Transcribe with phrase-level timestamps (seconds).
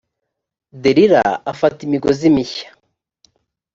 [0.83, 1.21] delila
[1.51, 2.67] afata imigozi mishya